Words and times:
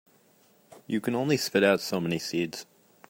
You 0.87 0.99
can 0.99 1.13
only 1.13 1.37
spit 1.37 1.63
out 1.63 1.79
so 1.79 1.99
many 2.01 2.17
seeds. 2.17 2.65